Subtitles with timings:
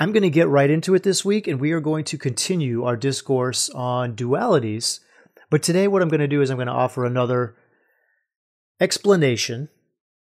[0.00, 2.84] I'm going to get right into it this week, and we are going to continue
[2.84, 5.00] our discourse on dualities.
[5.50, 7.56] But today, what I'm going to do is I'm going to offer another
[8.80, 9.70] explanation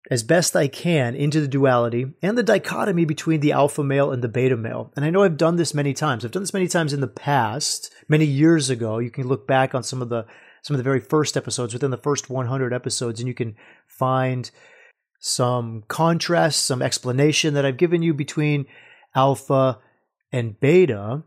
[0.09, 4.21] as best I can into the duality and the dichotomy between the alpha male and
[4.21, 4.91] the beta male.
[4.95, 6.26] And I know I've done this many times.
[6.26, 8.98] I've done this many times in the past, many years ago.
[8.98, 10.26] You can look back on some of the
[10.63, 13.55] some of the very first episodes within the first 100 episodes and you can
[13.88, 14.51] find
[15.20, 18.68] some contrast, some explanation that I've given you between
[19.15, 19.79] alpha,
[20.31, 21.23] and beta.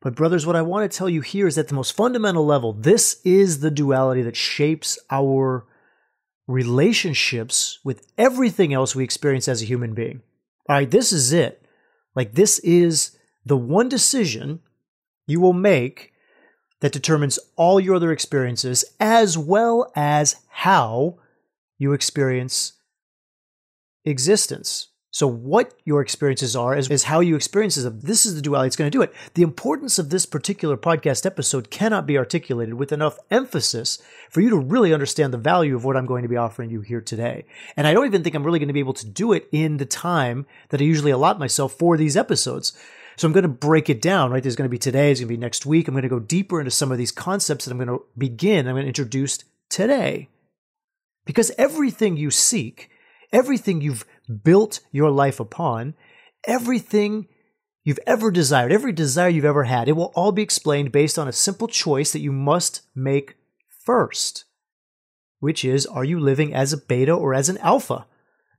[0.00, 2.72] But, brothers, what I want to tell you here is at the most fundamental level,
[2.72, 5.66] this is the duality that shapes our
[6.46, 10.22] relationships with everything else we experience as a human being.
[10.68, 11.64] All right, this is it.
[12.14, 14.60] Like, this is the one decision
[15.26, 16.12] you will make
[16.80, 21.18] that determines all your other experiences as well as how
[21.76, 22.74] you experience
[24.04, 24.87] existence.
[25.10, 28.00] So, what your experiences are is, is how you experience them.
[28.00, 29.14] This is the duality that's going to do it.
[29.34, 34.50] The importance of this particular podcast episode cannot be articulated with enough emphasis for you
[34.50, 37.46] to really understand the value of what I'm going to be offering you here today.
[37.74, 39.78] And I don't even think I'm really going to be able to do it in
[39.78, 42.78] the time that I usually allot myself for these episodes.
[43.16, 44.42] So I'm going to break it down, right?
[44.42, 45.88] There's going to be today, there's going to be next week.
[45.88, 48.68] I'm going to go deeper into some of these concepts that I'm going to begin,
[48.68, 49.38] I'm going to introduce
[49.70, 50.28] today.
[51.24, 52.90] Because everything you seek,
[53.32, 55.94] everything you've built your life upon,
[56.46, 57.26] everything
[57.84, 61.28] you've ever desired, every desire you've ever had, it will all be explained based on
[61.28, 63.36] a simple choice that you must make
[63.84, 64.44] first,
[65.40, 68.06] which is are you living as a beta or as an alpha?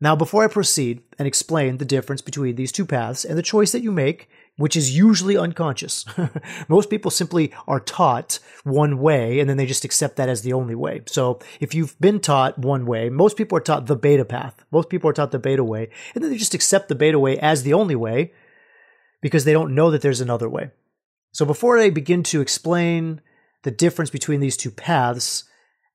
[0.01, 3.73] Now, before I proceed and explain the difference between these two paths and the choice
[3.73, 6.05] that you make, which is usually unconscious.
[6.69, 10.53] Most people simply are taught one way and then they just accept that as the
[10.53, 11.01] only way.
[11.05, 14.65] So if you've been taught one way, most people are taught the beta path.
[14.69, 17.37] Most people are taught the beta way and then they just accept the beta way
[17.39, 18.33] as the only way
[19.21, 20.71] because they don't know that there's another way.
[21.31, 23.21] So before I begin to explain
[23.63, 25.45] the difference between these two paths,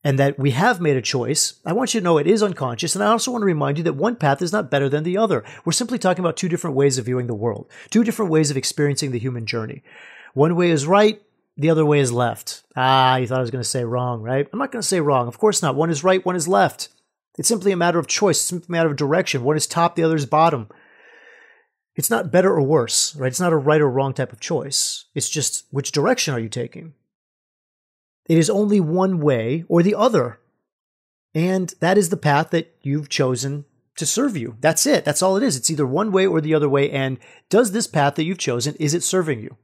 [0.04, 2.94] and that we have made a choice, I want you to know it is unconscious.
[2.94, 5.16] And I also want to remind you that one path is not better than the
[5.16, 5.42] other.
[5.64, 8.58] We're simply talking about two different ways of viewing the world, two different ways of
[8.58, 9.82] experiencing the human journey.
[10.34, 11.22] One way is right,
[11.56, 12.62] the other way is left.
[12.76, 14.46] Ah, you thought I was going to say wrong, right?
[14.52, 15.26] I'm not going to say wrong.
[15.26, 15.74] Of course not.
[15.74, 16.90] One is right, one is left.
[17.38, 19.42] It's simply a matter of choice, it's simply a matter of direction.
[19.42, 20.68] One is top, the other is bottom.
[21.96, 23.28] It's not better or worse, right?
[23.28, 25.04] It's not a right or wrong type of choice.
[25.14, 26.94] It's just which direction are you taking?
[28.28, 30.40] It is only one way or the other.
[31.34, 33.64] And that is the path that you've chosen
[33.96, 34.56] to serve you.
[34.60, 35.04] That's it.
[35.04, 35.56] That's all it is.
[35.56, 36.90] It's either one way or the other way.
[36.90, 37.18] And
[37.48, 39.56] does this path that you've chosen, is it serving you?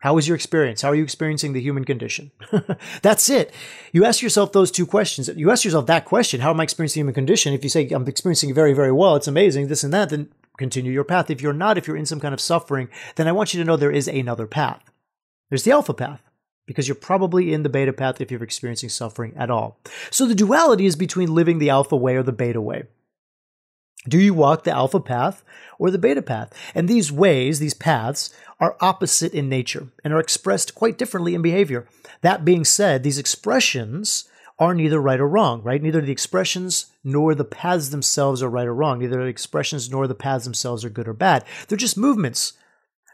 [0.00, 0.82] How is your experience?
[0.82, 2.30] How are you experiencing the human condition?
[3.02, 3.52] That's it.
[3.92, 5.28] You ask yourself those two questions.
[5.34, 7.54] You ask yourself that question, how am I experiencing the human condition?
[7.54, 10.28] If you say, I'm experiencing it very, very well, it's amazing, this and that, then
[10.58, 11.30] continue your path.
[11.30, 13.64] If you're not, if you're in some kind of suffering, then I want you to
[13.64, 14.90] know there is another path.
[15.48, 16.22] There's the alpha path
[16.66, 19.78] because you're probably in the beta path if you're experiencing suffering at all.
[20.10, 22.84] So the duality is between living the alpha way or the beta way.
[24.08, 25.42] Do you walk the alpha path
[25.78, 26.52] or the beta path?
[26.74, 31.42] And these ways, these paths, are opposite in nature and are expressed quite differently in
[31.42, 31.86] behavior.
[32.22, 34.28] That being said, these expressions
[34.58, 35.82] are neither right or wrong, right?
[35.82, 38.98] Neither the expressions nor the paths themselves are right or wrong.
[38.98, 41.44] Neither the expressions nor the paths themselves are good or bad.
[41.68, 42.54] They're just movements,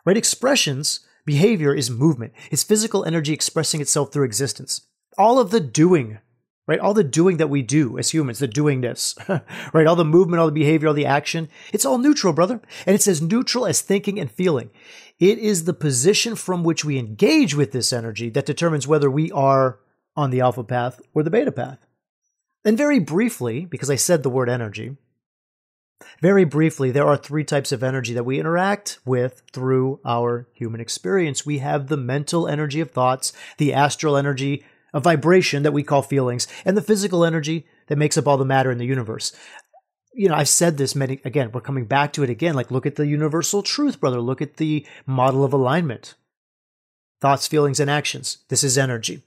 [0.05, 0.17] right?
[0.17, 2.33] Expressions Behavior is movement.
[2.51, 4.89] It's physical energy expressing itself through existence.
[5.17, 6.19] All of the doing,
[6.67, 6.81] right?
[6.81, 9.17] All the doing that we do as humans, the doingness,
[9.73, 9.87] right?
[9.87, 12.61] All the movement, all the behavior, all the action, it's all neutral, brother.
[12.87, 14.71] And it's as neutral as thinking and feeling.
[15.21, 19.31] It is the position from which we engage with this energy that determines whether we
[19.33, 19.79] are
[20.17, 21.87] on the alpha path or the beta path.
[22.65, 24.97] And very briefly, because I said the word energy,
[26.21, 30.81] very briefly, there are three types of energy that we interact with through our human
[30.81, 31.47] experience.
[31.47, 36.03] We have the mental energy of thoughts, the astral energy of vibration that we call
[36.03, 39.33] feelings, and the physical energy that makes up all the matter in the universe.
[40.15, 42.55] You know, I've said this many, again, we're coming back to it again.
[42.55, 44.21] Like, look at the universal truth, brother.
[44.21, 46.15] Look at the model of alignment
[47.23, 48.39] thoughts, feelings, and actions.
[48.49, 49.23] This is energy.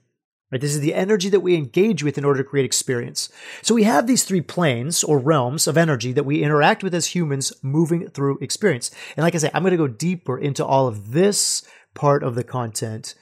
[0.50, 0.60] Right?
[0.60, 3.28] This is the energy that we engage with in order to create experience.
[3.62, 7.06] So we have these three planes or realms of energy that we interact with as
[7.06, 8.92] humans moving through experience.
[9.16, 12.36] And like I say, I'm going to go deeper into all of this part of
[12.36, 13.14] the content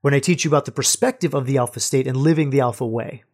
[0.00, 2.86] when I teach you about the perspective of the alpha state and living the alpha
[2.86, 3.24] way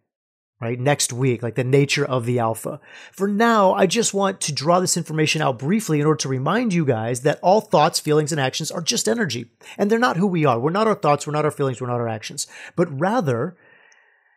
[0.60, 0.78] right?
[0.78, 2.80] Next week, like the nature of the alpha.
[3.12, 6.72] For now, I just want to draw this information out briefly in order to remind
[6.72, 9.50] you guys that all thoughts, feelings, and actions are just energy.
[9.76, 10.58] And they're not who we are.
[10.58, 12.46] We're not our thoughts, we're not our feelings, we're not our actions.
[12.74, 13.56] But rather,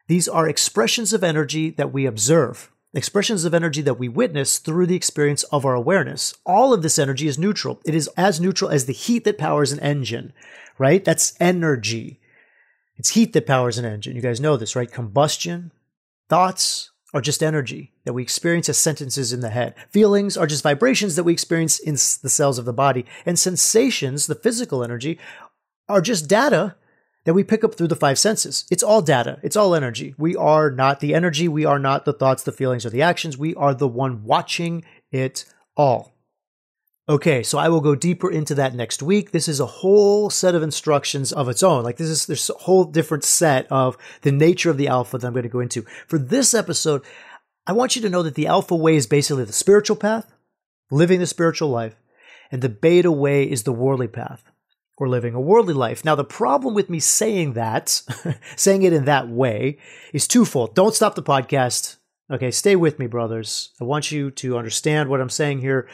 [0.07, 2.71] these are expressions of energy that we observe.
[2.94, 6.33] Expressions of energy that we witness through the experience of our awareness.
[6.45, 7.80] All of this energy is neutral.
[7.86, 10.33] It is as neutral as the heat that powers an engine,
[10.80, 11.06] right?
[11.06, 12.19] That's energy.
[12.98, 14.16] It's heat that powers an engine.
[14.16, 14.92] You guys know this, right?
[14.92, 15.71] Combustion,
[16.30, 19.74] Thoughts are just energy that we experience as sentences in the head.
[19.90, 23.06] Feelings are just vibrations that we experience in the cells of the body.
[23.26, 25.20] And sensations, the physical energy,
[25.88, 26.76] are just data
[27.26, 28.66] that we pick up through the five senses.
[28.70, 29.40] It's all data.
[29.42, 30.14] It's all energy.
[30.18, 31.48] We are not the energy.
[31.48, 33.38] We are not the thoughts, the feelings, or the actions.
[33.38, 35.46] We are the one watching it
[35.76, 36.14] all.
[37.10, 39.32] Okay, so I will go deeper into that next week.
[39.32, 41.84] This is a whole set of instructions of its own.
[41.84, 45.34] Like this is a whole different set of the nature of the alpha that I'm
[45.34, 45.82] going to go into.
[46.08, 47.04] For this episode,
[47.66, 50.32] I want you to know that the alpha way is basically the spiritual path,
[50.92, 51.96] living the spiritual life,
[52.52, 54.44] and the beta way is the worldly path
[54.96, 56.06] or living a worldly life.
[56.06, 58.04] Now, the problem with me saying that,
[58.56, 59.80] saying it in that way,
[60.14, 60.76] is twofold.
[60.76, 61.96] Don't stop the podcast.
[62.32, 63.72] Okay, stay with me, brothers.
[63.82, 65.90] I want you to understand what I'm saying here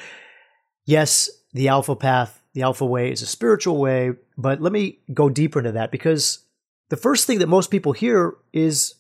[0.86, 5.30] yes, the alpha path, the alpha way is a spiritual way, but let me go
[5.30, 6.40] deeper into that because
[6.90, 8.96] the first thing that most people hear is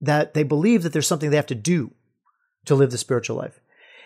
[0.00, 1.92] that they believe that there's something they have to do
[2.64, 3.60] to live the spiritual life.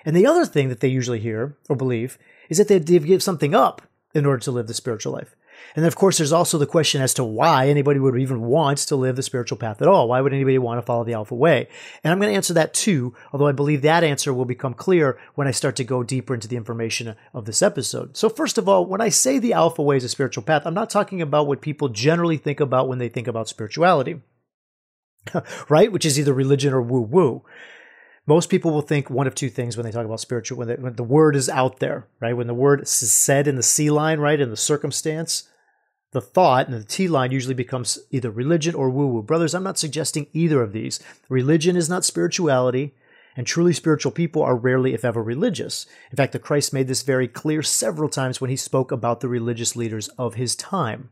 [0.04, 3.54] And the other thing that they usually hear or believe is that they give something
[3.54, 3.82] up
[4.14, 5.34] in order to live the spiritual life.
[5.74, 8.78] And then, of course, there's also the question as to why anybody would even want
[8.78, 10.08] to live the spiritual path at all.
[10.08, 11.68] Why would anybody want to follow the Alpha Way?
[12.02, 15.18] And I'm going to answer that too, although I believe that answer will become clear
[15.34, 18.16] when I start to go deeper into the information of this episode.
[18.16, 20.74] So, first of all, when I say the Alpha Way is a spiritual path, I'm
[20.74, 24.20] not talking about what people generally think about when they think about spirituality,
[25.68, 25.92] right?
[25.92, 27.44] Which is either religion or woo woo
[28.28, 30.74] most people will think one of two things when they talk about spiritual when, they,
[30.74, 33.90] when, the word is out there right when the word is said in the c
[33.90, 35.48] line right in the circumstance
[36.12, 39.22] the thought and the T line usually becomes either religion or woo woo.
[39.22, 41.00] Brothers, I'm not suggesting either of these.
[41.28, 42.94] Religion is not spirituality,
[43.36, 45.86] and truly spiritual people are rarely, if ever, religious.
[46.10, 49.28] In fact, the Christ made this very clear several times when he spoke about the
[49.28, 51.10] religious leaders of his time.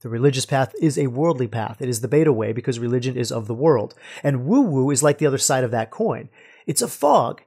[0.00, 1.82] The religious path is a worldly path.
[1.82, 3.94] It is the beta way because religion is of the world.
[4.22, 6.28] And woo woo is like the other side of that coin.
[6.66, 7.42] It's a fog.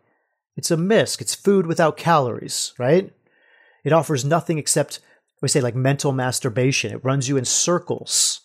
[0.57, 1.21] It's a mist.
[1.21, 3.13] It's food without calories, right?
[3.85, 4.99] It offers nothing except
[5.41, 6.91] we say like mental masturbation.
[6.91, 8.41] It runs you in circles.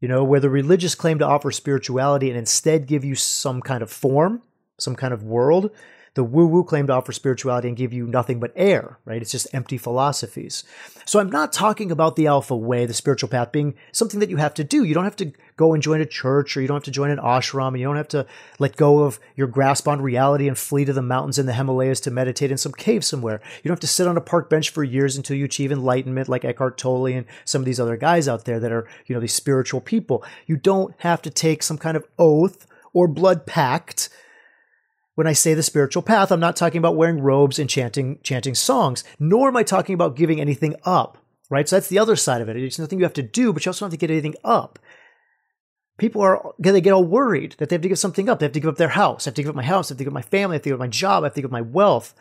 [0.00, 3.82] You know, where the religious claim to offer spirituality and instead give you some kind
[3.82, 4.42] of form,
[4.78, 5.70] some kind of world,
[6.14, 9.22] the woo woo claim to offer spirituality and give you nothing but air, right?
[9.22, 10.64] It's just empty philosophies.
[11.04, 14.36] So I'm not talking about the alpha way, the spiritual path being something that you
[14.36, 14.84] have to do.
[14.84, 17.10] You don't have to go and join a church or you don't have to join
[17.10, 18.26] an ashram and you don't have to
[18.58, 22.00] let go of your grasp on reality and flee to the mountains in the Himalayas
[22.00, 23.40] to meditate in some cave somewhere.
[23.62, 26.28] You don't have to sit on a park bench for years until you achieve enlightenment
[26.28, 29.20] like Eckhart Tolle and some of these other guys out there that are, you know,
[29.20, 30.24] these spiritual people.
[30.46, 34.08] You don't have to take some kind of oath or blood pact
[35.18, 38.54] when I say the spiritual path, I'm not talking about wearing robes and chanting chanting
[38.54, 41.18] songs, nor am I talking about giving anything up.
[41.50, 41.68] Right?
[41.68, 42.56] So that's the other side of it.
[42.56, 44.78] It's nothing you have to do, but you also don't have to get anything up.
[45.98, 48.38] People are they get all worried that they have to give something up.
[48.38, 49.26] They have to give up their house.
[49.26, 49.90] I have to give up my house.
[49.90, 50.54] I have to give up my family.
[50.54, 51.24] I have to give up my job.
[51.24, 52.14] I have to give up my wealth.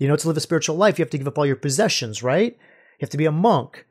[0.00, 2.20] You know, to live a spiritual life, you have to give up all your possessions,
[2.20, 2.54] right?
[2.54, 3.86] You have to be a monk.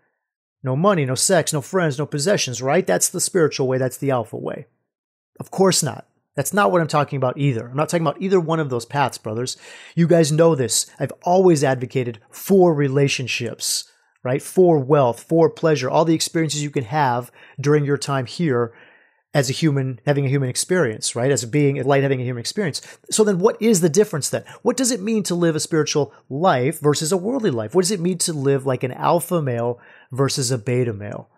[0.64, 2.86] No money, no sex, no friends, no possessions, right?
[2.86, 3.78] That's the spiritual way.
[3.78, 4.66] That's the alpha way.
[5.40, 6.10] Of course not.
[6.36, 7.68] That's not what I'm talking about either.
[7.68, 9.58] I'm not talking about either one of those paths, brothers.
[9.96, 10.90] You guys know this.
[11.00, 13.92] I've always advocated for relationships,
[14.24, 14.42] right?
[14.42, 18.74] For wealth, for pleasure, all the experiences you can have during your time here
[19.34, 21.32] as a human, having a human experience, right?
[21.32, 22.82] As a being, a light having a human experience.
[23.12, 24.44] So then what is the difference then?
[24.64, 27.76] What does it mean to live a spiritual life versus a worldly life?
[27.76, 29.80] What does it mean to live like an alpha male
[30.12, 31.30] versus a beta male?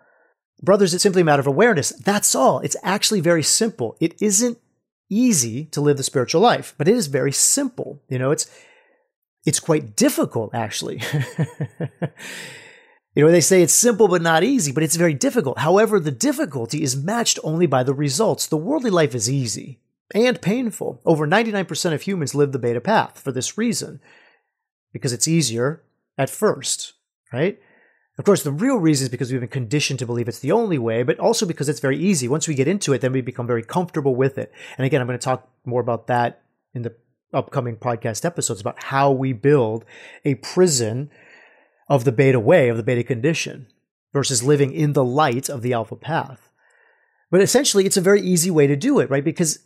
[0.62, 1.90] Brothers, it's simply a matter of awareness.
[1.90, 2.60] That's all.
[2.60, 3.98] It's actually very simple.
[4.00, 4.58] It isn't
[5.12, 8.02] easy to live the spiritual life, but it is very simple.
[8.10, 8.50] You know, it's
[9.46, 11.02] it's quite difficult actually.
[13.16, 15.60] you know, they say it's simple but not easy, but it's very difficult.
[15.60, 18.48] However, the difficulty is matched only by the results.
[18.48, 19.80] The worldly life is easy
[20.14, 21.02] and painful.
[21.06, 24.00] Over 99% of humans live the beta path for this reason,
[24.94, 25.84] because it's easier
[26.18, 26.94] at first,
[27.32, 27.60] right?
[28.22, 30.78] Of course, the real reason is because we've been conditioned to believe it's the only
[30.78, 32.28] way, but also because it's very easy.
[32.28, 34.52] Once we get into it, then we become very comfortable with it.
[34.78, 36.44] And again, I'm going to talk more about that
[36.76, 36.94] in the
[37.34, 39.86] upcoming podcast episodes about how we build
[40.24, 41.10] a prison
[41.90, 43.66] of the beta way, of the beta condition,
[44.14, 46.52] versus living in the light of the alpha path.
[47.32, 49.26] But essentially, it's a very easy way to do it, right?
[49.26, 49.66] Because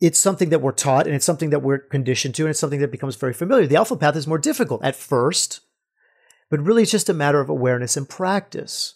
[0.00, 2.80] it's something that we're taught and it's something that we're conditioned to and it's something
[2.80, 3.68] that becomes very familiar.
[3.68, 5.60] The alpha path is more difficult at first,
[6.50, 8.94] but really it's just a matter of awareness and practice.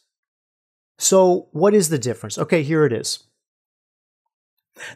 [0.99, 2.39] So, what is the difference?
[2.39, 3.25] Okay, here it is.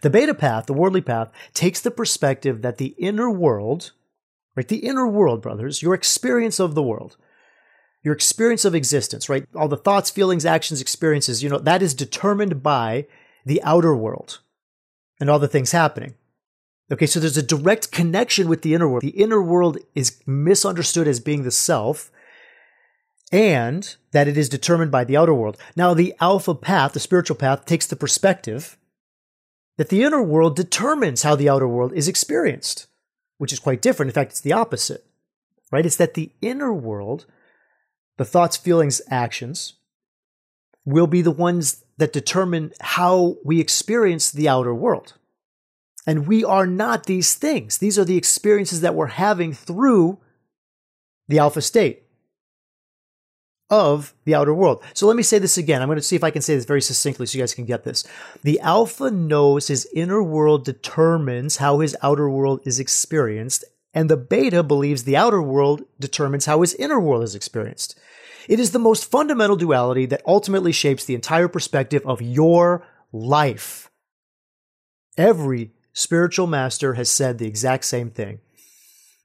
[0.02, 3.92] The beta path, the worldly path, takes the perspective that the inner world,
[4.56, 4.68] right?
[4.68, 7.16] The inner world, brothers, your experience of the world,
[8.02, 9.46] your experience of existence, right?
[9.54, 13.06] All the thoughts, feelings, actions, experiences, you know, that is determined by
[13.44, 14.40] the outer world
[15.20, 16.14] and all the things happening.
[16.92, 19.02] Okay, so there's a direct connection with the inner world.
[19.02, 22.10] The inner world is misunderstood as being the self,
[23.34, 25.56] and that it is determined by the outer world.
[25.74, 28.78] Now, the alpha path, the spiritual path, takes the perspective
[29.76, 32.86] that the inner world determines how the outer world is experienced,
[33.38, 34.10] which is quite different.
[34.10, 35.04] In fact, it's the opposite,
[35.72, 35.84] right?
[35.84, 37.26] It's that the inner world,
[38.18, 39.74] the thoughts, feelings, actions,
[40.84, 45.14] will be the ones that determine how we experience the outer world.
[46.06, 47.78] And we are not these things.
[47.78, 50.20] These are the experiences that we're having through
[51.26, 52.04] the alpha state
[53.74, 54.84] of the outer world.
[54.94, 55.82] So let me say this again.
[55.82, 57.64] I'm going to see if I can say this very succinctly so you guys can
[57.64, 58.04] get this.
[58.44, 64.16] The alpha knows his inner world determines how his outer world is experienced, and the
[64.16, 67.98] beta believes the outer world determines how his inner world is experienced.
[68.48, 73.90] It is the most fundamental duality that ultimately shapes the entire perspective of your life.
[75.18, 78.38] Every spiritual master has said the exact same thing.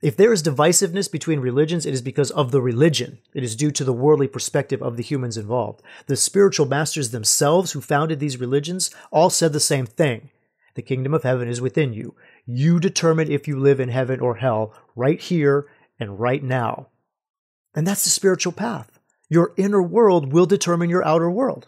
[0.02, 3.20] If there is divisiveness between religions, it is because of the religion.
[3.34, 5.82] It is due to the worldly perspective of the humans involved.
[6.06, 10.30] The spiritual masters themselves who founded these religions all said the same thing.
[10.76, 12.16] The kingdom of heaven is within you.
[12.46, 15.68] You determine if you live in heaven or hell right here
[16.00, 16.88] and right now.
[17.76, 19.00] And that's the spiritual path.
[19.28, 21.68] Your inner world will determine your outer world.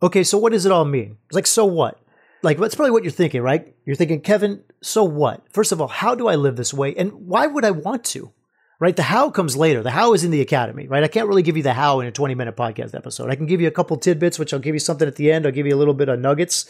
[0.00, 1.18] Okay, so what does it all mean?
[1.26, 1.99] It's like, so what?
[2.42, 3.74] Like, that's probably what you're thinking, right?
[3.84, 5.44] You're thinking, Kevin, so what?
[5.52, 6.94] First of all, how do I live this way?
[6.94, 8.32] And why would I want to?
[8.78, 8.96] Right?
[8.96, 9.82] The how comes later.
[9.82, 11.04] The how is in the academy, right?
[11.04, 13.28] I can't really give you the how in a 20 minute podcast episode.
[13.28, 15.44] I can give you a couple tidbits, which I'll give you something at the end.
[15.44, 16.64] I'll give you a little bit of nuggets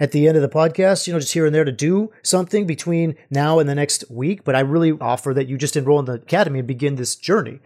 [0.00, 2.66] at the end of the podcast, you know, just here and there to do something
[2.66, 4.42] between now and the next week.
[4.42, 7.60] But I really offer that you just enroll in the academy and begin this journey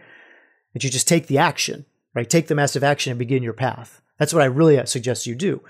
[0.73, 2.29] that you just take the action, right?
[2.29, 3.99] Take the massive action and begin your path.
[4.17, 5.61] That's what I really suggest you do.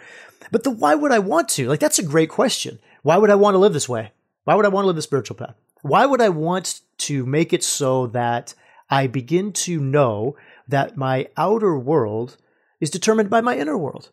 [0.51, 1.67] But the why would I want to?
[1.67, 2.79] Like, that's a great question.
[3.03, 4.11] Why would I want to live this way?
[4.45, 5.55] Why would I want to live the spiritual path?
[5.81, 8.53] Why would I want to make it so that
[8.89, 10.35] I begin to know
[10.67, 12.37] that my outer world
[12.79, 14.09] is determined by my inner world?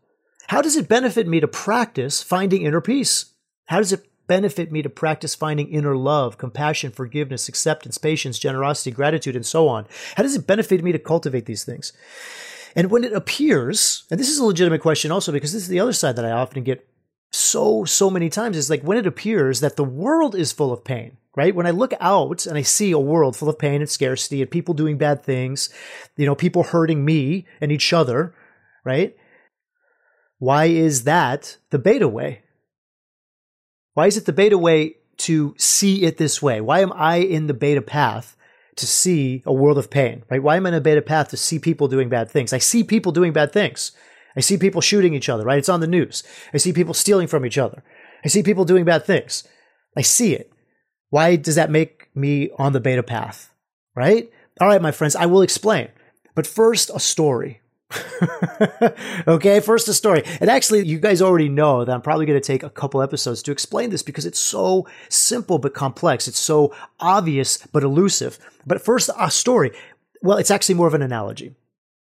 [0.49, 3.33] How does it benefit me to practice finding inner peace?
[3.67, 8.91] How does it benefit me to practice finding inner love, compassion, forgiveness, acceptance, patience, generosity,
[8.91, 9.87] gratitude, and so on?
[10.17, 11.93] How does it benefit me to cultivate these things?
[12.77, 15.81] And when it appears, and this is a legitimate question also because this is the
[15.81, 16.89] other side that I often get
[17.31, 20.85] so, so many times is like when it appears that the world is full of
[20.85, 21.55] pain, right?
[21.55, 24.51] When I look out and I see a world full of pain and scarcity and
[24.51, 25.69] people doing bad things,
[26.17, 28.35] you know, people hurting me and each other,
[28.85, 29.17] right?
[30.39, 32.43] Why is that the beta way?
[33.95, 36.61] Why is it the beta way to see it this way?
[36.61, 38.37] Why am I in the beta path
[38.77, 40.43] to see a world of pain, right?
[40.43, 42.53] Why am I in a beta path to see people doing bad things?
[42.53, 43.93] I see people doing bad things.
[44.37, 45.59] I see people shooting each other, right?
[45.59, 46.25] It's on the news.
[46.53, 47.83] I see people stealing from each other.
[48.25, 49.47] I see people doing bad things.
[49.97, 50.53] I see it.
[51.11, 53.53] Why does that make me on the beta path,
[53.95, 54.29] right?
[54.61, 55.89] All right, my friends, I will explain.
[56.35, 57.61] But first, a story.
[59.29, 60.23] okay, first a story.
[60.41, 63.43] And actually, you guys already know that I'm probably going to take a couple episodes
[63.43, 66.29] to explain this because it's so simple but complex.
[66.29, 68.39] It's so obvious but elusive.
[68.67, 69.73] But first, a story.
[70.23, 71.55] Well, it's actually more of an analogy.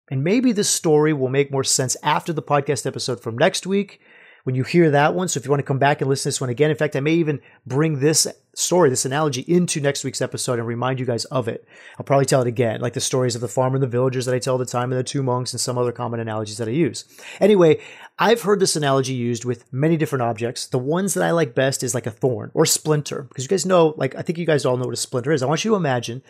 [0.10, 4.02] And maybe this story will make more sense after the podcast episode from next week
[4.44, 5.28] when you hear that one.
[5.28, 6.96] So if you want to come back and listen to this one again, in fact,
[6.96, 11.06] I may even bring this story, this analogy into next week's episode and remind you
[11.06, 11.66] guys of it.
[11.98, 14.36] I'll probably tell it again, like the stories of the farmer and the villagers that
[14.36, 16.68] I tell all the time and the two monks and some other common analogies that
[16.68, 17.06] I use.
[17.40, 17.80] Anyway,
[18.20, 20.68] I've heard this analogy used with many different objects.
[20.68, 23.66] The ones that I like best is like a thorn or splinter, because you guys
[23.66, 25.42] know, like, I think you guys all know what a splinter is.
[25.42, 26.22] I want you to imagine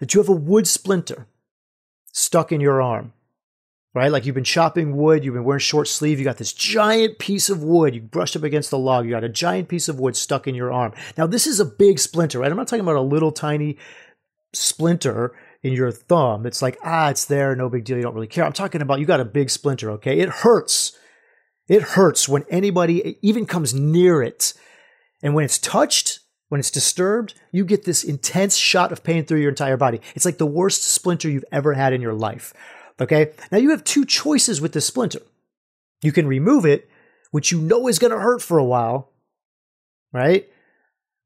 [0.00, 1.28] that you have a wood splinter
[2.12, 3.12] stuck in your arm
[3.94, 4.10] right?
[4.10, 7.50] Like you've been chopping wood, you've been wearing short sleeve, you got this giant piece
[7.50, 10.16] of wood, you brushed up against the log, you got a giant piece of wood
[10.16, 10.92] stuck in your arm.
[11.16, 12.50] Now, this is a big splinter, right?
[12.50, 13.78] I'm not talking about a little tiny
[14.52, 16.46] splinter, in your thumb.
[16.46, 18.44] It's like, ah, it's there, no big deal, you don't really care.
[18.44, 20.18] I'm talking about you got a big splinter, okay?
[20.18, 20.96] It hurts.
[21.68, 24.54] It hurts when anybody even comes near it.
[25.22, 29.40] And when it's touched, when it's disturbed, you get this intense shot of pain through
[29.40, 30.00] your entire body.
[30.14, 32.52] It's like the worst splinter you've ever had in your life.
[33.00, 33.32] Okay?
[33.50, 35.22] Now you have two choices with this splinter.
[36.02, 36.88] You can remove it,
[37.30, 39.10] which you know is going to hurt for a while,
[40.12, 40.48] right?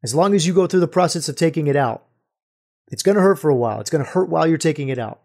[0.02, 2.04] As long as you go through the process of taking it out.
[2.88, 3.80] It's going to hurt for a while.
[3.80, 5.22] It's going to hurt while you're taking it out.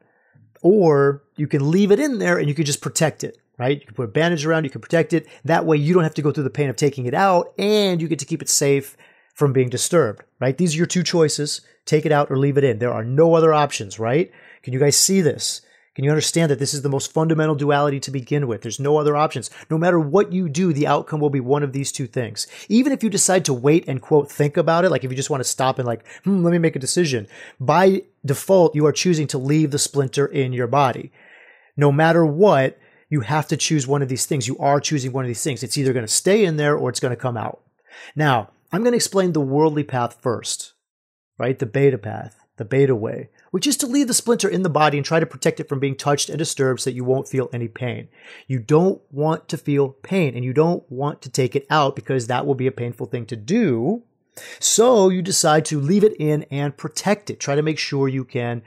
[0.61, 3.79] Or you can leave it in there and you can just protect it, right?
[3.79, 5.27] You can put a bandage around, you can protect it.
[5.43, 8.01] That way you don't have to go through the pain of taking it out and
[8.01, 8.95] you get to keep it safe
[9.35, 10.57] from being disturbed, right?
[10.57, 11.61] These are your two choices.
[11.85, 12.79] Take it out or leave it in.
[12.79, 14.31] There are no other options, right?
[14.63, 15.61] Can you guys see this?
[15.99, 18.61] Can you understand that this is the most fundamental duality to begin with?
[18.61, 19.49] There's no other options.
[19.69, 22.47] No matter what you do, the outcome will be one of these two things.
[22.69, 25.29] Even if you decide to wait and quote, think about it, like if you just
[25.29, 27.27] want to stop and like, hmm, let me make a decision,
[27.59, 31.11] by default, you are choosing to leave the splinter in your body.
[31.75, 32.79] No matter what,
[33.09, 34.47] you have to choose one of these things.
[34.47, 35.63] You are choosing one of these things.
[35.63, 37.59] It's either going to stay in there or it's going to come out.
[38.15, 40.75] Now, I'm going to explain the worldly path first,
[41.37, 41.59] right?
[41.59, 44.97] The beta path, the beta way which is to leave the splinter in the body
[44.97, 47.49] and try to protect it from being touched and disturbed so that you won't feel
[47.51, 48.07] any pain.
[48.47, 52.27] You don't want to feel pain and you don't want to take it out because
[52.27, 54.03] that will be a painful thing to do.
[54.59, 57.39] So you decide to leave it in and protect it.
[57.39, 58.61] Try to make sure you can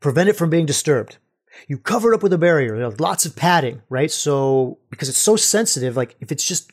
[0.00, 1.18] prevent it from being disturbed.
[1.68, 4.10] You cover it up with a barrier, lots of padding, right?
[4.10, 6.72] So because it's so sensitive, like if it's just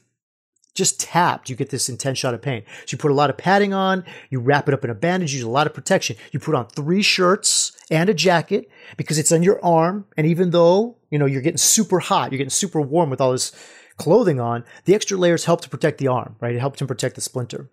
[0.76, 2.64] just tapped, you get this intense shot of pain.
[2.86, 5.34] So you put a lot of padding on, you wrap it up in a bandage,
[5.34, 6.16] use a lot of protection.
[6.32, 10.06] You put on three shirts and a jacket because it's on your arm.
[10.16, 13.32] And even though, you know, you're getting super hot, you're getting super warm with all
[13.32, 13.52] this
[13.98, 16.56] clothing on, the extra layers help to protect the arm, right?
[16.56, 17.70] It helps to protect the splinter.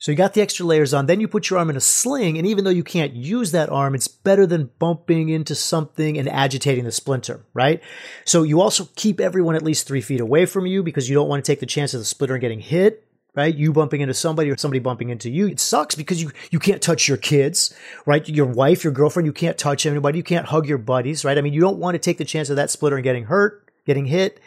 [0.00, 2.38] So you got the extra layers on, then you put your arm in a sling,
[2.38, 6.26] and even though you can't use that arm, it's better than bumping into something and
[6.26, 7.82] agitating the splinter, right?
[8.24, 11.28] So you also keep everyone at least three feet away from you because you don't
[11.28, 13.54] want to take the chance of the splinter getting hit, right?
[13.54, 15.48] You bumping into somebody or somebody bumping into you.
[15.48, 17.74] It sucks because you, you can't touch your kids,
[18.06, 18.26] right?
[18.26, 20.16] Your wife, your girlfriend, you can't touch anybody.
[20.16, 21.36] You can't hug your buddies, right?
[21.36, 23.70] I mean, you don't want to take the chance of that splitter and getting hurt,
[23.84, 24.40] getting hit.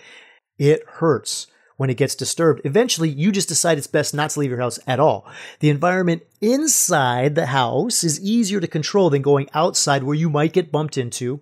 [0.58, 1.46] It hurts
[1.78, 2.62] when it gets disturbed.
[2.64, 5.28] Eventually, you just decide it's best not to leave your house at all.
[5.60, 10.54] The environment inside the house is easier to control than going outside where you might
[10.54, 11.42] get bumped into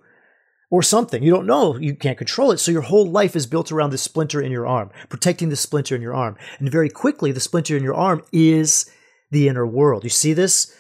[0.70, 1.22] or something.
[1.22, 1.78] You don't know.
[1.78, 2.60] You can't control it.
[2.60, 5.96] So your whole life is built around the splinter in your arm, protecting the splinter
[5.96, 6.38] in your arm.
[6.60, 8.90] And very quickly, the splinter in your arm is
[9.30, 10.04] the inner world.
[10.04, 10.76] You see this?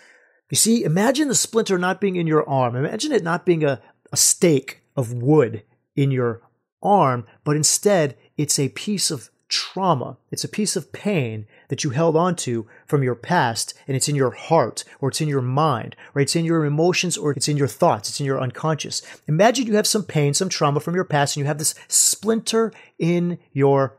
[0.49, 2.75] You see, imagine the splinter not being in your arm.
[2.75, 5.63] Imagine it not being a, a stake of wood
[5.95, 6.41] in your
[6.81, 10.17] arm, but instead it's a piece of trauma.
[10.31, 14.15] It's a piece of pain that you held onto from your past and it's in
[14.15, 17.57] your heart or it's in your mind or it's in your emotions or it's in
[17.57, 18.09] your thoughts.
[18.09, 19.01] It's in your unconscious.
[19.27, 22.71] Imagine you have some pain, some trauma from your past and you have this splinter
[22.97, 23.97] in your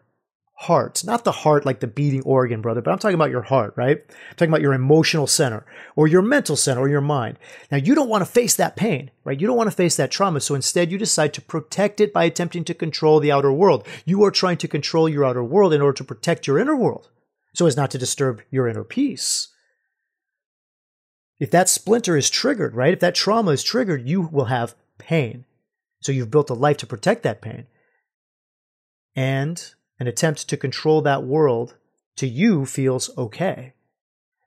[0.63, 1.03] heart.
[1.05, 3.99] Not the heart like the beating organ, brother, but I'm talking about your heart, right?
[3.99, 5.65] I'm talking about your emotional center
[5.97, 7.39] or your mental center or your mind.
[7.71, 9.41] Now, you don't want to face that pain, right?
[9.41, 10.41] You don't want to face that trauma.
[10.41, 13.87] So instead, you decide to protect it by attempting to control the outer world.
[14.05, 17.11] You are trying to control your outer world in order to protect your inner world
[17.55, 19.49] so as not to disturb your inner peace.
[21.41, 22.93] If that splinter is triggered, right?
[22.93, 25.45] If that trauma is triggered, you will have pain.
[26.01, 27.67] So you've built a life to protect that pain.
[29.17, 31.77] And an attempt to control that world
[32.17, 33.73] to you feels okay.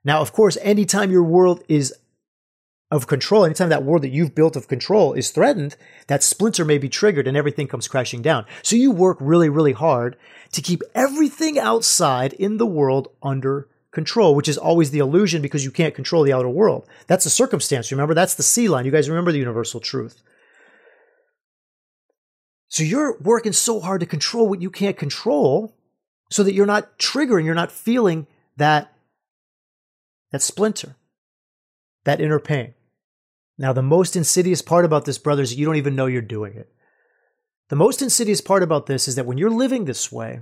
[0.04, 1.94] Now, of course, anytime your world is
[2.90, 5.74] of control, anytime that world that you've built of control is threatened,
[6.06, 8.44] that splinter may be triggered and everything comes crashing down.
[8.62, 10.16] So you work really, really hard
[10.52, 15.64] to keep everything outside in the world under control, which is always the illusion because
[15.64, 16.86] you can't control the outer world.
[17.06, 17.90] That's the circumstance.
[17.90, 18.84] Remember, that's the C line.
[18.84, 20.22] You guys remember the universal truth.
[22.68, 25.76] So you're working so hard to control what you can't control
[26.30, 28.26] so that you're not triggering, you're not feeling
[28.56, 28.92] that,
[30.32, 30.96] that splinter,
[32.04, 32.74] that inner pain.
[33.58, 36.70] Now, the most insidious part about this, brothers, you don't even know you're doing it.
[37.68, 40.40] The most insidious part about this is that when you're living this way,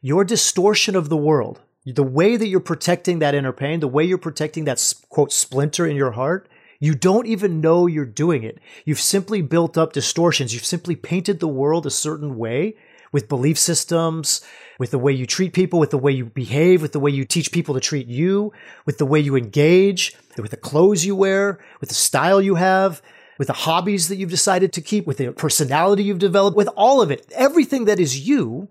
[0.00, 4.04] your distortion of the world, the way that you're protecting that inner pain, the way
[4.04, 6.48] you're protecting that quote splinter in your heart,
[6.82, 8.58] you don't even know you're doing it.
[8.84, 10.52] You've simply built up distortions.
[10.52, 12.74] You've simply painted the world a certain way
[13.12, 14.40] with belief systems,
[14.80, 17.24] with the way you treat people, with the way you behave, with the way you
[17.24, 18.52] teach people to treat you,
[18.84, 23.00] with the way you engage, with the clothes you wear, with the style you have,
[23.38, 27.00] with the hobbies that you've decided to keep, with the personality you've developed, with all
[27.00, 27.30] of it.
[27.36, 28.68] Everything that is you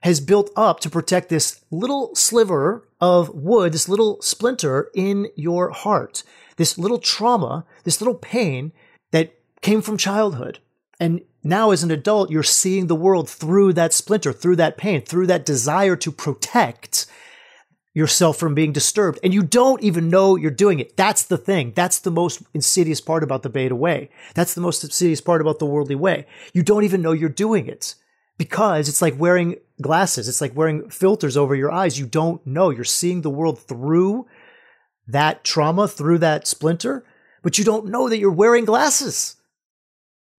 [0.00, 5.70] has built up to protect this little sliver of wood, this little splinter in your
[5.70, 6.22] heart,
[6.56, 8.72] this little trauma, this little pain
[9.10, 10.60] that came from childhood.
[11.00, 15.02] And now as an adult, you're seeing the world through that splinter, through that pain,
[15.02, 17.06] through that desire to protect
[17.92, 19.18] yourself from being disturbed.
[19.24, 20.96] And you don't even know you're doing it.
[20.96, 21.72] That's the thing.
[21.74, 24.10] That's the most insidious part about the beta way.
[24.34, 26.24] That's the most insidious part about the worldly way.
[26.54, 27.96] You don't even know you're doing it
[28.38, 30.28] because it's like wearing glasses.
[30.28, 31.98] It's like wearing filters over your eyes.
[31.98, 32.70] You don't know.
[32.70, 34.26] You're seeing the world through
[35.08, 37.04] that trauma, through that splinter,
[37.42, 39.36] but you don't know that you're wearing glasses.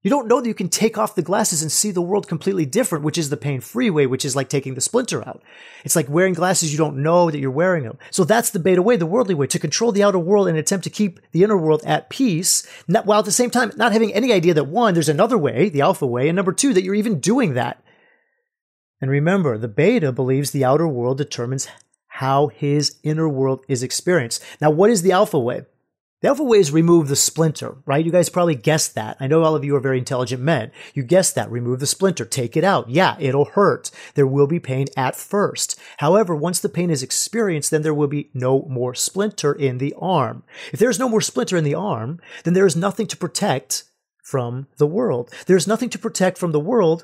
[0.03, 2.65] You don't know that you can take off the glasses and see the world completely
[2.65, 5.41] different, which is the pain free way, which is like taking the splinter out.
[5.85, 7.97] It's like wearing glasses you don't know that you're wearing them.
[8.11, 10.83] So that's the beta way, the worldly way, to control the outer world and attempt
[10.83, 14.33] to keep the inner world at peace, while at the same time not having any
[14.33, 17.21] idea that one, there's another way, the alpha way, and number two, that you're even
[17.21, 17.81] doing that.
[19.03, 21.67] And remember, the beta believes the outer world determines
[22.07, 24.41] how his inner world is experienced.
[24.61, 25.65] Now, what is the alpha way?
[26.21, 28.05] The alpha way is remove the splinter, right?
[28.05, 29.17] You guys probably guessed that.
[29.19, 30.71] I know all of you are very intelligent men.
[30.93, 31.51] You guessed that.
[31.51, 32.23] Remove the splinter.
[32.23, 32.89] Take it out.
[32.89, 33.91] Yeah, it'll hurt.
[34.13, 35.77] There will be pain at first.
[35.97, 39.93] However, once the pain is experienced, then there will be no more splinter in the
[39.99, 40.43] arm.
[40.71, 43.83] If there's no more splinter in the arm, then there is nothing to protect
[44.23, 45.29] from the world.
[45.45, 47.03] There's nothing to protect from the world,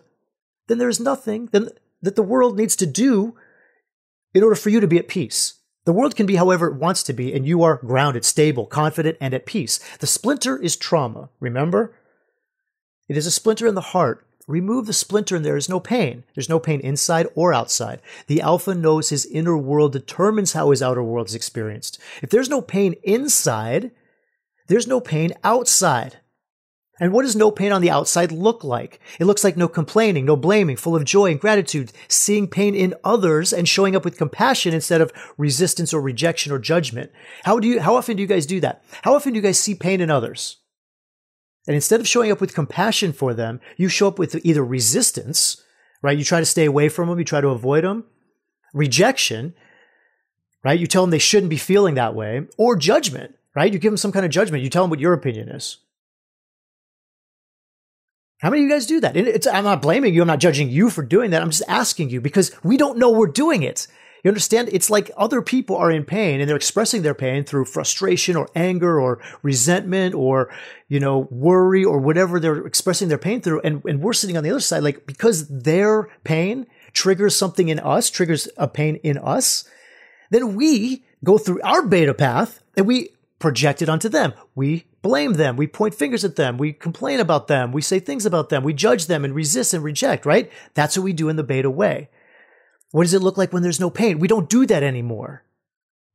[0.69, 1.67] then there's nothing then
[2.01, 3.35] that the world needs to do
[4.33, 5.55] in order for you to be at peace.
[5.85, 9.17] The world can be however it wants to be, and you are grounded, stable, confident,
[9.19, 9.79] and at peace.
[9.99, 11.95] The splinter is trauma, remember?
[13.07, 14.25] It is a splinter in the heart.
[14.47, 16.23] Remove the splinter and there is no pain.
[16.33, 18.01] There's no pain inside or outside.
[18.27, 21.99] The alpha knows his inner world determines how his outer world is experienced.
[22.23, 23.91] If there's no pain inside,
[24.67, 26.17] there's no pain outside.
[26.99, 28.99] And what does no pain on the outside look like?
[29.19, 32.93] It looks like no complaining, no blaming, full of joy and gratitude, seeing pain in
[33.03, 37.11] others and showing up with compassion instead of resistance or rejection or judgment.
[37.43, 38.83] How do you, how often do you guys do that?
[39.03, 40.57] How often do you guys see pain in others?
[41.67, 45.63] And instead of showing up with compassion for them, you show up with either resistance,
[46.01, 46.17] right?
[46.17, 48.05] You try to stay away from them, you try to avoid them,
[48.73, 49.53] rejection,
[50.63, 50.79] right?
[50.79, 53.71] You tell them they shouldn't be feeling that way, or judgment, right?
[53.71, 54.63] You give them some kind of judgment.
[54.63, 55.77] You tell them what your opinion is.
[58.39, 59.47] How many of you guys do that?
[59.53, 60.21] I'm not blaming you.
[60.21, 61.41] I'm not judging you for doing that.
[61.41, 63.87] I'm just asking you because we don't know we're doing it.
[64.23, 64.69] You understand?
[64.71, 68.49] It's like other people are in pain and they're expressing their pain through frustration or
[68.55, 70.53] anger or resentment or,
[70.87, 73.61] you know, worry or whatever they're expressing their pain through.
[73.61, 77.79] And, and we're sitting on the other side, like because their pain triggers something in
[77.79, 79.63] us, triggers a pain in us,
[80.31, 84.33] then we go through our beta path and we project it onto them.
[84.53, 85.55] We blame them.
[85.55, 86.57] We point fingers at them.
[86.57, 87.71] We complain about them.
[87.71, 88.63] We say things about them.
[88.63, 90.51] We judge them and resist and reject, right?
[90.73, 92.09] That's what we do in the beta way.
[92.91, 94.19] What does it look like when there's no pain?
[94.19, 95.43] We don't do that anymore,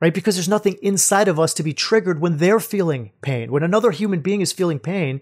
[0.01, 0.12] right?
[0.12, 3.53] Because there's nothing inside of us to be triggered when they're feeling pain.
[3.53, 5.20] When another human being is feeling pain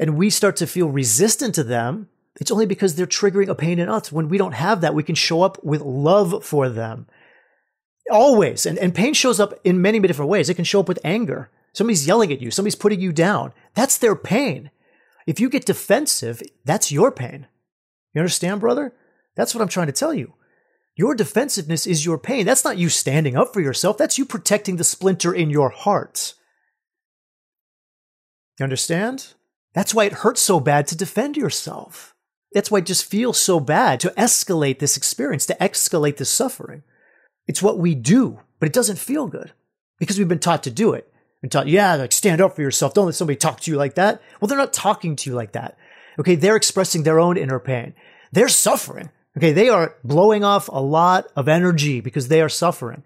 [0.00, 2.08] and we start to feel resistant to them,
[2.40, 4.10] it's only because they're triggering a pain in us.
[4.10, 7.06] When we don't have that, we can show up with love for them.
[8.10, 8.66] Always.
[8.66, 10.48] And, and pain shows up in many many different ways.
[10.48, 11.50] It can show up with anger.
[11.74, 12.50] Somebody's yelling at you.
[12.50, 13.52] Somebody's putting you down.
[13.74, 14.70] That's their pain.
[15.26, 17.46] If you get defensive, that's your pain.
[18.14, 18.94] You understand, brother?
[19.36, 20.34] That's what I'm trying to tell you.
[20.94, 22.44] Your defensiveness is your pain.
[22.44, 23.96] That's not you standing up for yourself.
[23.96, 26.34] That's you protecting the splinter in your heart.
[28.58, 29.28] You understand?
[29.72, 32.14] That's why it hurts so bad to defend yourself.
[32.52, 36.82] That's why it just feels so bad to escalate this experience, to escalate this suffering.
[37.46, 39.52] It's what we do, but it doesn't feel good
[39.98, 41.11] because we've been taught to do it
[41.42, 42.94] and taught, yeah, like stand up for yourself.
[42.94, 44.22] Don't let somebody talk to you like that.
[44.40, 45.76] Well, they're not talking to you like that.
[46.18, 46.34] Okay.
[46.34, 47.94] They're expressing their own inner pain.
[48.32, 49.10] They're suffering.
[49.36, 49.52] Okay.
[49.52, 53.02] They are blowing off a lot of energy because they are suffering.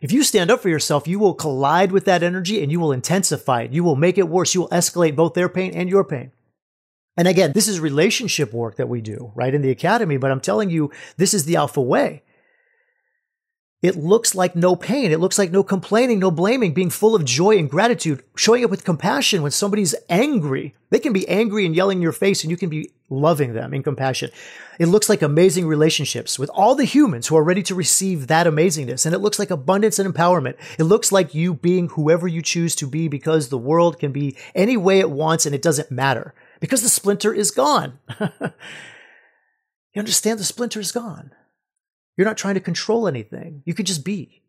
[0.00, 2.92] If you stand up for yourself, you will collide with that energy and you will
[2.92, 3.72] intensify it.
[3.72, 4.54] You will make it worse.
[4.54, 6.30] You will escalate both their pain and your pain.
[7.16, 10.40] And again, this is relationship work that we do, right, in the academy, but I'm
[10.40, 12.22] telling you, this is the alpha way.
[13.80, 15.12] It looks like no pain.
[15.12, 18.70] It looks like no complaining, no blaming, being full of joy and gratitude, showing up
[18.70, 20.74] with compassion when somebody's angry.
[20.90, 23.72] They can be angry and yelling in your face and you can be loving them
[23.72, 24.32] in compassion.
[24.80, 28.48] It looks like amazing relationships with all the humans who are ready to receive that
[28.48, 29.06] amazingness.
[29.06, 30.56] And it looks like abundance and empowerment.
[30.76, 34.36] It looks like you being whoever you choose to be because the world can be
[34.56, 38.00] any way it wants and it doesn't matter because the splinter is gone.
[38.20, 38.30] you
[39.96, 41.30] understand the splinter is gone.
[42.18, 43.62] You're not trying to control anything.
[43.64, 44.42] You can just be.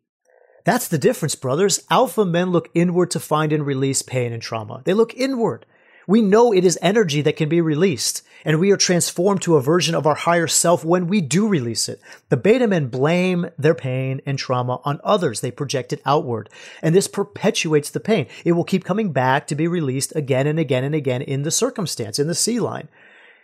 [0.64, 1.84] That's the difference, brothers.
[1.88, 4.82] Alpha men look inward to find and release pain and trauma.
[4.84, 5.64] They look inward.
[6.06, 9.62] We know it is energy that can be released, and we are transformed to a
[9.62, 12.00] version of our higher self when we do release it.
[12.30, 15.40] The beta men blame their pain and trauma on others.
[15.40, 16.50] They project it outward,
[16.82, 18.26] and this perpetuates the pain.
[18.44, 21.52] It will keep coming back to be released again and again and again in the
[21.52, 22.88] circumstance, in the C line.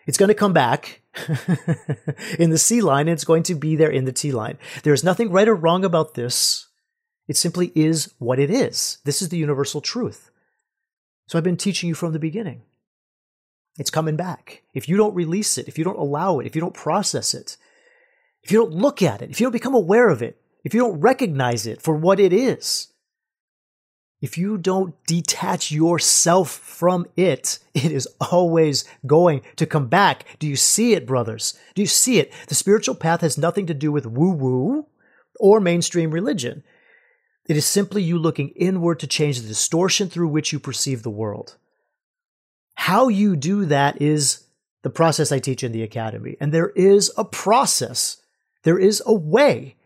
[0.07, 1.03] It's going to come back
[2.39, 4.57] in the C line, and it's going to be there in the T line.
[4.83, 6.69] There is nothing right or wrong about this.
[7.27, 8.99] It simply is what it is.
[9.05, 10.31] This is the universal truth.
[11.27, 12.63] So I've been teaching you from the beginning.
[13.79, 14.63] It's coming back.
[14.73, 17.57] If you don't release it, if you don't allow it, if you don't process it,
[18.43, 20.81] if you don't look at it, if you don't become aware of it, if you
[20.81, 22.89] don't recognize it for what it is,
[24.21, 30.25] if you don't detach yourself from it, it is always going to come back.
[30.39, 31.59] Do you see it, brothers?
[31.75, 32.33] Do you see it?
[32.49, 34.87] The spiritual path has nothing to do with woo woo
[35.39, 36.63] or mainstream religion.
[37.49, 41.11] It is simply you looking inward to change the distortion through which you perceive the
[41.11, 41.57] world.
[42.75, 44.45] How you do that is
[44.83, 46.37] the process I teach in the academy.
[46.41, 48.19] And there is a process.
[48.63, 49.77] There is a way.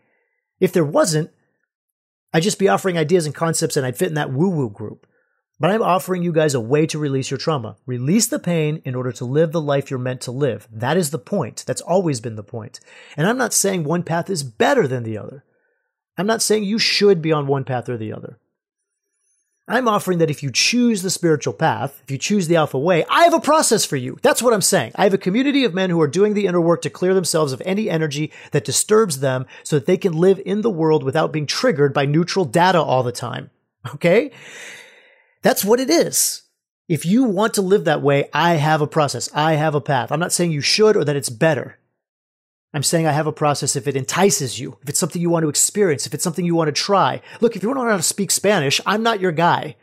[0.59, 1.31] If there wasn't,
[2.33, 5.07] I'd just be offering ideas and concepts and I'd fit in that woo woo group.
[5.59, 7.77] But I'm offering you guys a way to release your trauma.
[7.85, 10.67] Release the pain in order to live the life you're meant to live.
[10.71, 11.63] That is the point.
[11.67, 12.79] That's always been the point.
[13.15, 15.43] And I'm not saying one path is better than the other.
[16.17, 18.39] I'm not saying you should be on one path or the other.
[19.67, 23.05] I'm offering that if you choose the spiritual path, if you choose the alpha way,
[23.09, 24.17] I have a process for you.
[24.21, 24.91] That's what I'm saying.
[24.95, 27.53] I have a community of men who are doing the inner work to clear themselves
[27.53, 31.31] of any energy that disturbs them so that they can live in the world without
[31.31, 33.49] being triggered by neutral data all the time.
[33.95, 34.29] Okay?
[35.41, 36.43] That's what it is.
[36.87, 39.27] If you want to live that way, I have a process.
[39.33, 40.11] I have a path.
[40.11, 41.79] I'm not saying you should or that it's better.
[42.73, 45.43] I'm saying I have a process if it entices you, if it's something you want
[45.43, 47.21] to experience, if it's something you want to try.
[47.41, 49.75] Look, if you want to learn how to speak Spanish, I'm not your guy.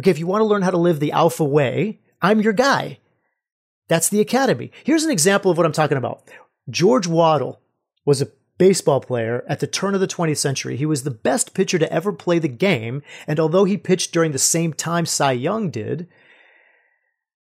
[0.00, 2.98] Okay, if you want to learn how to live the alpha way, I'm your guy.
[3.88, 4.72] That's the academy.
[4.84, 6.22] Here's an example of what I'm talking about.
[6.70, 7.60] George Waddell
[8.06, 10.76] was a baseball player at the turn of the 20th century.
[10.76, 14.32] He was the best pitcher to ever play the game, and although he pitched during
[14.32, 16.08] the same time Cy Young did,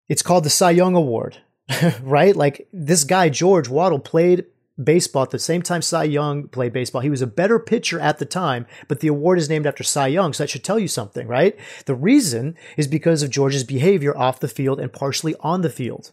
[0.08, 1.38] it's called the Cy Young Award,
[2.02, 2.34] right?
[2.34, 4.46] Like this guy, George Waddell, played
[4.82, 7.02] baseball at the same time Cy Young played baseball.
[7.02, 10.08] He was a better pitcher at the time, but the award is named after Cy
[10.08, 11.56] Young, so that should tell you something, right?
[11.86, 16.12] The reason is because of George's behavior off the field and partially on the field.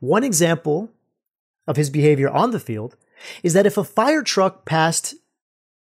[0.00, 0.90] One example
[1.66, 2.96] of his behavior on the field
[3.42, 5.14] is that if a fire truck passed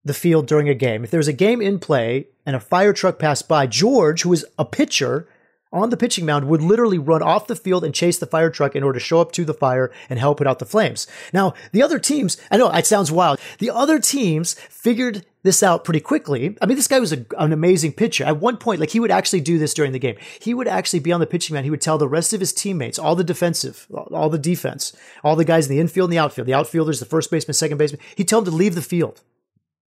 [0.05, 2.93] the field during a game, if there was a game in play and a fire
[2.93, 5.29] truck passed by, George, who was a pitcher,
[5.75, 8.77] on the pitching mound would literally run off the field and chase the fire truck
[8.77, 11.07] in order to show up to the fire and help put out the flames.
[11.33, 13.41] Now, the other teams, I know it sounds wild.
[13.59, 16.57] The other teams figured this out pretty quickly.
[16.63, 18.25] I mean, this guy was a, an amazing pitcher.
[18.25, 20.17] At one point, like he would actually do this during the game.
[20.41, 21.65] He would actually be on the pitching mound.
[21.65, 25.37] He would tell the rest of his teammates, all the defensive, all the defense, all
[25.37, 28.01] the guys in the infield and the outfield, the outfielders, the first baseman, second baseman.
[28.17, 29.21] He'd tell them to leave the field.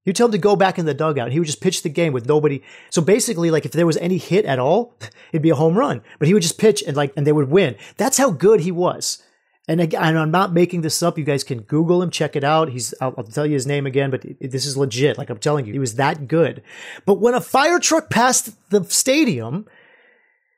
[0.08, 1.34] You tell him to go back in the dugout.
[1.34, 2.64] He would just pitch the game with nobody.
[2.90, 4.96] So basically, like if there was any hit at all,
[5.34, 6.02] it'd be a home run.
[6.18, 7.76] But he would just pitch and like, and they would win.
[7.98, 9.22] That's how good he was.
[9.68, 11.18] And again, I'm not making this up.
[11.18, 12.70] You guys can Google him, check it out.
[12.70, 15.18] He's, I'll, I'll tell you his name again, but this is legit.
[15.18, 16.64] Like I'm telling you, he was that good.
[17.06, 19.68] But when a fire truck passed the stadium,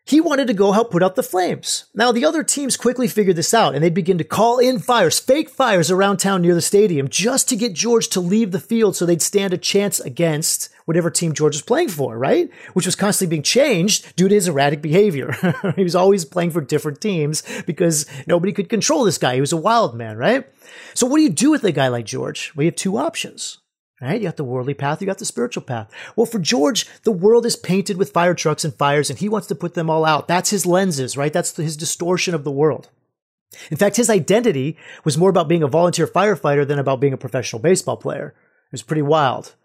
[0.09, 1.85] he wanted to go help put out the flames.
[1.93, 5.19] Now, the other teams quickly figured this out and they'd begin to call in fires,
[5.19, 8.95] fake fires around town near the stadium just to get George to leave the field
[8.95, 12.49] so they'd stand a chance against whatever team George was playing for, right?
[12.73, 15.35] Which was constantly being changed due to his erratic behavior.
[15.75, 19.35] he was always playing for different teams because nobody could control this guy.
[19.35, 20.47] He was a wild man, right?
[20.95, 22.51] So what do you do with a guy like George?
[22.55, 23.59] Well, you have two options.
[24.01, 24.21] Right?
[24.21, 25.91] You got the worldly path, you got the spiritual path.
[26.15, 29.47] Well, for George, the world is painted with fire trucks and fires, and he wants
[29.47, 30.27] to put them all out.
[30.27, 31.33] That's his lenses, right?
[31.33, 32.89] That's his distortion of the world.
[33.69, 37.17] In fact, his identity was more about being a volunteer firefighter than about being a
[37.17, 38.33] professional baseball player.
[38.67, 39.55] It was pretty wild.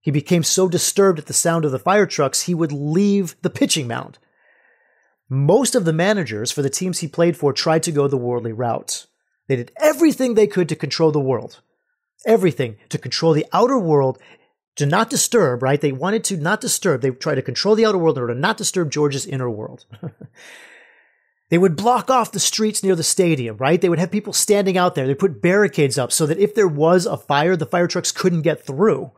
[0.00, 3.50] He became so disturbed at the sound of the fire trucks, he would leave the
[3.50, 4.18] pitching mound.
[5.30, 8.52] Most of the managers for the teams he played for tried to go the worldly
[8.52, 9.06] route.
[9.46, 11.60] They did everything they could to control the world
[12.26, 14.18] everything to control the outer world
[14.76, 15.80] to not disturb, right?
[15.80, 17.02] They wanted to not disturb.
[17.02, 19.86] They tried to control the outer world in order to not disturb George's inner world.
[21.50, 23.80] they would block off the streets near the stadium, right?
[23.80, 25.06] They would have people standing out there.
[25.06, 28.42] They put barricades up so that if there was a fire, the fire trucks couldn't
[28.42, 29.10] get through.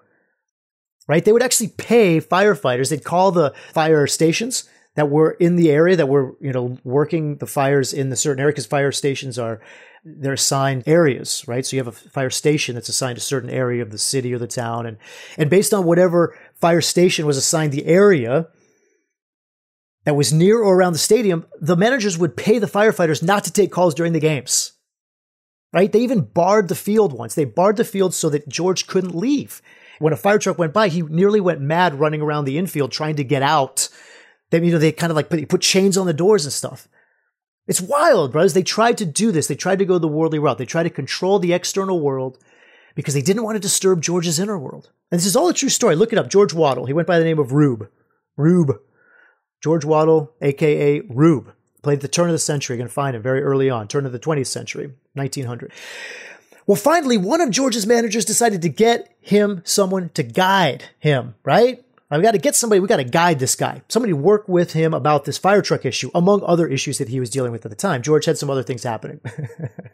[1.06, 1.24] Right?
[1.24, 2.90] They would actually pay firefighters.
[2.90, 7.37] They'd call the fire stations that were in the area that were, you know, working
[7.37, 9.61] the fires in the certain area because fire stations are
[10.05, 11.64] they're assigned areas, right?
[11.64, 14.38] So you have a fire station that's assigned a certain area of the city or
[14.38, 14.87] the town.
[14.87, 14.96] And,
[15.37, 18.48] and based on whatever fire station was assigned the area,
[20.05, 23.53] that was near or around the stadium, the managers would pay the firefighters not to
[23.53, 24.72] take calls during the games.
[25.72, 25.92] Right?
[25.92, 27.35] They even barred the field once.
[27.35, 29.62] They barred the field so that George couldn't leave.
[29.98, 33.16] When a fire truck went by, he nearly went mad running around the infield trying
[33.16, 33.88] to get out.
[34.50, 36.88] They, you know, they kind of like put, put chains on the doors and stuff.
[37.66, 38.54] It's wild, brothers.
[38.54, 39.46] They tried to do this.
[39.46, 40.58] They tried to go the worldly route.
[40.58, 42.38] They tried to control the external world
[42.94, 44.90] because they didn't want to disturb George's inner world.
[45.10, 45.94] And this is all a true story.
[45.94, 46.28] Look it up.
[46.28, 46.86] George Waddell.
[46.86, 47.88] He went by the name of Rube.
[48.36, 48.80] Rube.
[49.62, 51.52] George Waddell, aka Rube.
[51.82, 52.76] Played the turn of the century.
[52.76, 55.72] Going to find him very early on, turn of the 20th century, 1900.
[56.66, 61.84] Well, finally, one of George's managers decided to get him someone to guide him, right?
[62.18, 63.83] We got to get somebody, we got to guide this guy.
[63.88, 67.31] Somebody work with him about this fire truck issue, among other issues that he was
[67.31, 68.03] dealing with at the time.
[68.03, 69.20] George had some other things happening.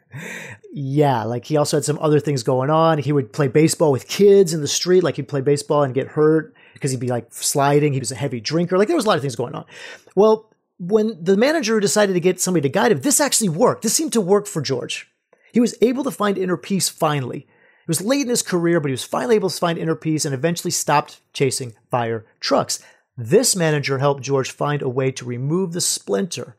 [0.72, 2.98] yeah, like he also had some other things going on.
[2.98, 6.08] He would play baseball with kids in the street, like he'd play baseball and get
[6.08, 7.92] hurt because he'd be like sliding.
[7.92, 8.78] He was a heavy drinker.
[8.78, 9.66] Like there was a lot of things going on.
[10.14, 13.82] Well, when the manager decided to get somebody to guide him, this actually worked.
[13.82, 15.10] This seemed to work for George.
[15.52, 17.46] He was able to find inner peace finally.
[17.86, 20.24] He was late in his career, but he was finally able to find inner peace
[20.24, 22.82] and eventually stopped chasing fire trucks.
[23.16, 26.56] This manager helped George find a way to remove the splinter.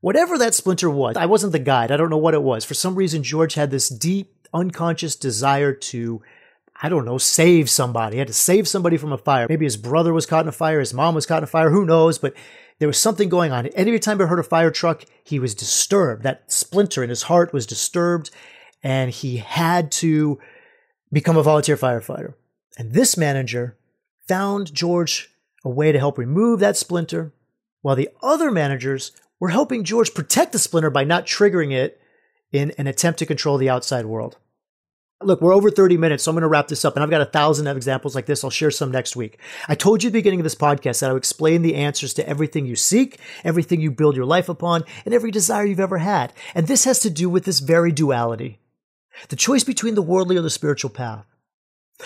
[0.00, 1.92] Whatever that splinter was, I wasn't the guide.
[1.92, 2.64] I don't know what it was.
[2.64, 6.20] For some reason, George had this deep, unconscious desire to,
[6.82, 8.16] I don't know, save somebody.
[8.16, 9.46] He had to save somebody from a fire.
[9.48, 11.70] Maybe his brother was caught in a fire, his mom was caught in a fire,
[11.70, 12.18] who knows?
[12.18, 12.34] But
[12.80, 13.68] there was something going on.
[13.76, 16.24] Every time he heard a fire truck, he was disturbed.
[16.24, 18.30] That splinter in his heart was disturbed
[18.82, 20.38] and he had to
[21.12, 22.34] become a volunteer firefighter.
[22.78, 23.76] And this manager
[24.28, 25.30] found George
[25.64, 27.32] a way to help remove that splinter,
[27.82, 32.00] while the other managers were helping George protect the splinter by not triggering it
[32.52, 34.38] in an attempt to control the outside world.
[35.22, 36.94] Look, we're over 30 minutes, so I'm going to wrap this up.
[36.94, 38.44] And I've got a thousand of examples like this.
[38.44, 39.38] I'll share some next week.
[39.66, 42.12] I told you at the beginning of this podcast that I would explain the answers
[42.14, 45.98] to everything you seek, everything you build your life upon, and every desire you've ever
[45.98, 46.34] had.
[46.54, 48.58] And this has to do with this very duality.
[49.28, 51.24] The choice between the worldly or the spiritual path.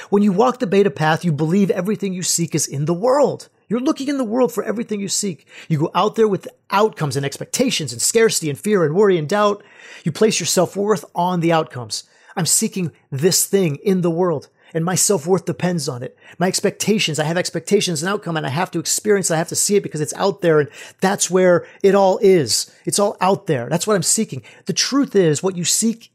[0.09, 3.49] When you walk the beta path, you believe everything you seek is in the world.
[3.69, 5.47] You're looking in the world for everything you seek.
[5.69, 9.29] You go out there with outcomes and expectations and scarcity and fear and worry and
[9.29, 9.63] doubt.
[10.05, 12.05] You place your self-worth on the outcomes.
[12.37, 16.17] I'm seeking this thing in the world and my self-worth depends on it.
[16.39, 19.57] My expectations, I have expectations and outcome and I have to experience, I have to
[19.57, 20.71] see it because it's out there and
[21.01, 22.73] that's where it all is.
[22.85, 23.69] It's all out there.
[23.69, 24.43] That's what I'm seeking.
[24.67, 26.13] The truth is what you seek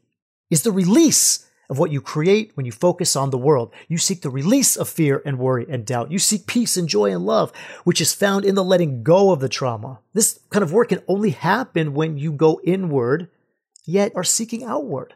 [0.50, 3.72] is the release of what you create when you focus on the world.
[3.88, 6.12] You seek the release of fear and worry and doubt.
[6.12, 7.52] You seek peace and joy and love,
[7.84, 10.00] which is found in the letting go of the trauma.
[10.12, 13.28] This kind of work can only happen when you go inward,
[13.84, 15.14] yet are seeking outward.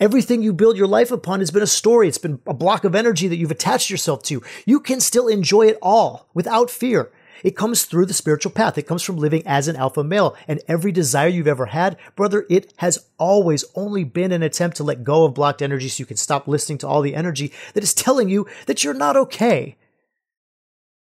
[0.00, 2.08] Everything you build your life upon has been a story.
[2.08, 4.42] It's been a block of energy that you've attached yourself to.
[4.66, 7.12] You can still enjoy it all without fear.
[7.42, 8.78] It comes through the spiritual path.
[8.78, 10.36] It comes from living as an alpha male.
[10.46, 14.84] And every desire you've ever had, brother, it has always only been an attempt to
[14.84, 17.84] let go of blocked energy so you can stop listening to all the energy that
[17.84, 19.76] is telling you that you're not okay.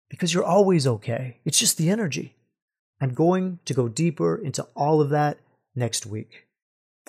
[0.09, 1.39] Because you're always okay.
[1.45, 2.35] It's just the energy.
[3.01, 5.39] I'm going to go deeper into all of that
[5.75, 6.48] next week.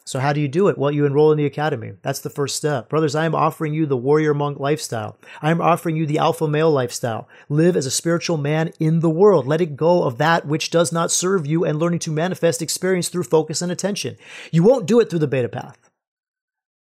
[0.05, 0.79] So, how do you do it?
[0.79, 1.93] Well, you enroll in the academy.
[2.03, 2.89] That's the first step.
[2.89, 5.19] Brothers, I am offering you the warrior monk lifestyle.
[5.41, 7.29] I am offering you the alpha male lifestyle.
[7.49, 11.11] Live as a spiritual man in the world, letting go of that which does not
[11.11, 14.17] serve you and learning to manifest experience through focus and attention.
[14.51, 15.91] You won't do it through the beta path.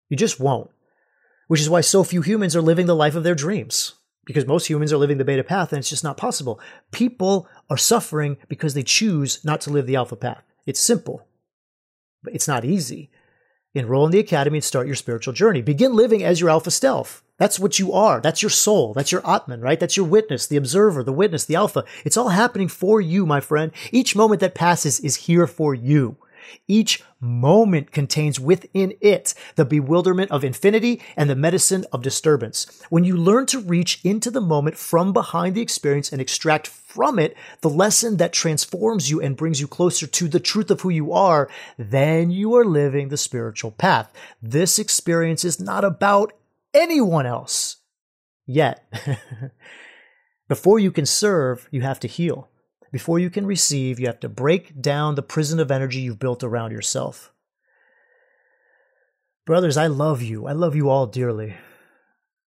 [0.08, 0.70] You just won't.
[1.48, 3.94] Which is why so few humans are living the life of their dreams.
[4.24, 6.60] Because most humans are living the beta path and it's just not possible.
[6.90, 10.42] People are suffering because they choose not to live the alpha path.
[10.66, 11.25] It's simple.
[12.22, 13.10] But it's not easy.
[13.74, 15.60] Enroll in the academy and start your spiritual journey.
[15.60, 17.22] Begin living as your alpha self.
[17.38, 18.20] That's what you are.
[18.22, 18.94] That's your soul.
[18.94, 19.78] That's your Atman, right?
[19.78, 21.84] That's your witness, the observer, the witness, the alpha.
[22.04, 23.72] It's all happening for you, my friend.
[23.92, 26.16] Each moment that passes is here for you.
[26.68, 32.82] Each moment contains within it the bewilderment of infinity and the medicine of disturbance.
[32.90, 37.18] When you learn to reach into the moment from behind the experience and extract from
[37.18, 40.90] it the lesson that transforms you and brings you closer to the truth of who
[40.90, 44.12] you are, then you are living the spiritual path.
[44.40, 46.32] This experience is not about
[46.72, 47.76] anyone else.
[48.46, 48.84] Yet,
[50.48, 52.48] before you can serve, you have to heal.
[52.96, 56.42] Before you can receive, you have to break down the prison of energy you've built
[56.42, 57.30] around yourself.
[59.44, 60.46] Brothers, I love you.
[60.46, 61.56] I love you all dearly.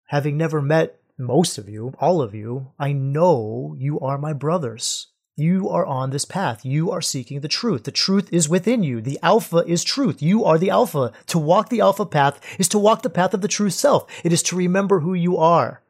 [0.06, 5.08] Having never met most of you, all of you, I know you are my brothers.
[5.36, 6.64] You are on this path.
[6.64, 7.84] You are seeking the truth.
[7.84, 9.02] The truth is within you.
[9.02, 10.22] The alpha is truth.
[10.22, 11.12] You are the alpha.
[11.26, 14.06] To walk the alpha path is to walk the path of the true self.
[14.24, 15.82] It is to remember who you are.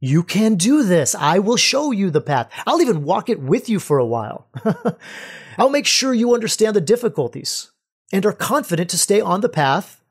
[0.00, 1.14] You can do this.
[1.14, 2.50] I will show you the path.
[2.66, 4.46] I'll even walk it with you for a while.
[5.58, 7.70] I'll make sure you understand the difficulties
[8.12, 10.02] and are confident to stay on the path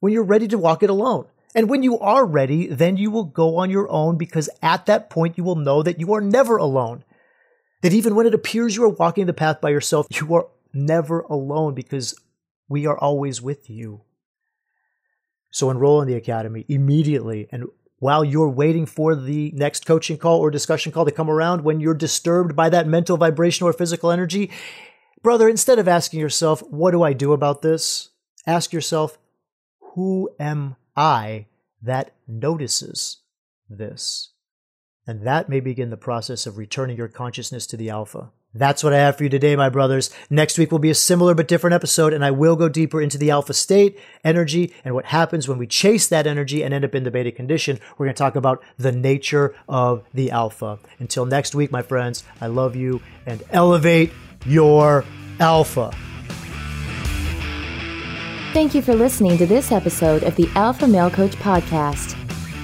[0.00, 1.26] when you're ready to walk it alone.
[1.54, 5.10] And when you are ready, then you will go on your own because at that
[5.10, 7.04] point you will know that you are never alone.
[7.82, 11.20] That even when it appears you are walking the path by yourself, you are never
[11.20, 12.18] alone because
[12.68, 14.02] we are always with you.
[15.50, 17.48] So enroll in the academy immediately.
[17.52, 17.66] And
[18.02, 21.78] while you're waiting for the next coaching call or discussion call to come around, when
[21.78, 24.50] you're disturbed by that mental vibration or physical energy,
[25.22, 28.08] brother, instead of asking yourself, what do I do about this?
[28.44, 29.18] Ask yourself,
[29.94, 31.46] who am I
[31.80, 33.18] that notices
[33.70, 34.32] this?
[35.06, 38.32] And that may begin the process of returning your consciousness to the alpha.
[38.54, 40.10] That's what I have for you today, my brothers.
[40.28, 43.16] Next week will be a similar but different episode, and I will go deeper into
[43.16, 46.94] the alpha state, energy, and what happens when we chase that energy and end up
[46.94, 47.80] in the beta condition.
[47.96, 50.78] We're going to talk about the nature of the alpha.
[50.98, 54.12] Until next week, my friends, I love you and elevate
[54.44, 55.04] your
[55.40, 55.94] alpha.
[58.52, 62.18] Thank you for listening to this episode of the Alpha Male Coach Podcast.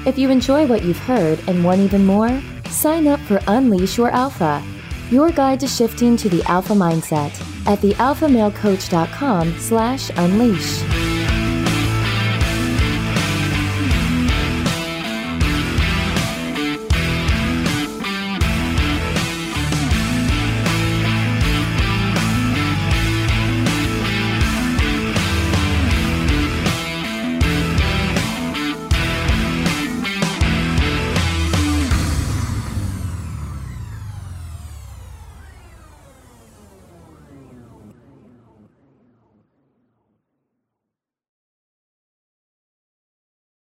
[0.07, 4.11] If you enjoy what you've heard and want even more, sign up for Unleash Your
[4.11, 4.63] Alpha,
[5.11, 7.33] your guide to shifting to the alpha mindset
[7.67, 11.08] at thealphamalecoach.com slash unleash.